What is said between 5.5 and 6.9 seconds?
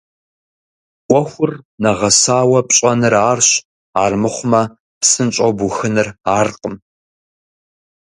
бухыныр аркъым.